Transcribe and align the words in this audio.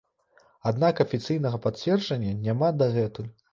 Аднак 0.71 1.01
афіцыйнага 1.05 1.61
пацверджання 1.67 2.35
няма 2.49 2.73
дагэтуль. 2.83 3.33